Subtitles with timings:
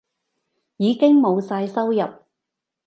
[0.77, 2.13] 已經冇晒收入